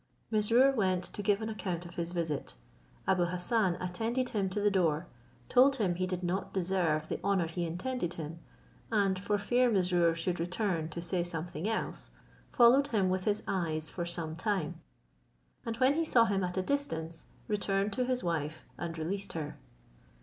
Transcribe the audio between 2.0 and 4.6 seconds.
visit. Abou Hassan attended him to